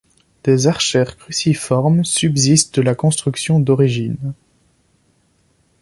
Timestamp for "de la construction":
2.77-3.59